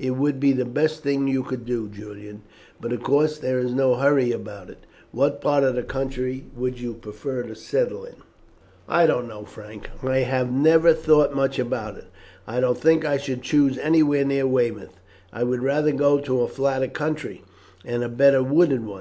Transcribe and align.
"It 0.00 0.16
would 0.16 0.40
be 0.40 0.50
the 0.52 0.64
best 0.64 1.04
thing 1.04 1.28
you 1.28 1.44
could 1.44 1.64
do, 1.64 1.88
Julian, 1.88 2.42
but, 2.80 2.92
of 2.92 3.04
course, 3.04 3.38
there 3.38 3.60
is 3.60 3.72
no 3.72 3.94
hurry 3.94 4.32
about 4.32 4.68
it. 4.68 4.84
What 5.12 5.40
part 5.40 5.62
of 5.62 5.76
the 5.76 5.84
country 5.84 6.46
would 6.56 6.80
you 6.80 6.94
prefer 6.94 7.44
to 7.44 7.54
settle 7.54 8.04
in?" 8.04 8.16
"I 8.88 9.06
don't 9.06 9.28
know, 9.28 9.44
Frank, 9.44 9.88
I 10.02 10.24
have 10.26 10.50
never 10.50 10.92
thought 10.92 11.32
much 11.32 11.60
about 11.60 11.96
it. 11.96 12.06
I 12.44 12.58
don't 12.58 12.76
think 12.78 13.04
I 13.04 13.18
should 13.18 13.42
choose 13.42 13.78
anywhere 13.78 14.24
near 14.24 14.48
Weymouth, 14.48 14.98
and 15.32 15.42
I 15.42 15.44
would 15.44 15.62
rather 15.62 15.92
go 15.92 16.18
to 16.22 16.40
a 16.40 16.48
flatter 16.48 16.88
country, 16.88 17.44
and 17.84 18.02
a 18.02 18.08
better 18.08 18.42
wooded 18.42 18.84
one. 18.84 18.96